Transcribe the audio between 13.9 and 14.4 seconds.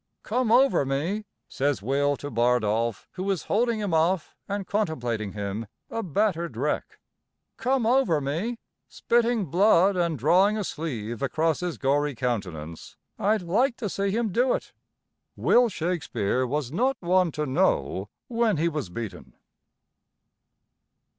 him